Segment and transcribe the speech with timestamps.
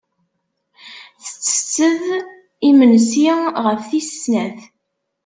[1.23, 2.03] Tettetted
[2.69, 3.29] imensi
[3.65, 4.59] ɣef tis sat.